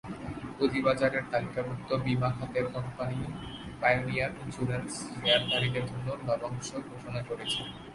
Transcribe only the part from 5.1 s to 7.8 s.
শেয়ারধারীদের জন্য লভ্যাংশ ঘোষণা করেছে।